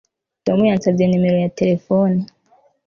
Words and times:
Tom 0.45 0.59
yansabye 0.69 1.05
nimero 1.07 1.37
ya 1.43 1.53
terefone 1.59 2.19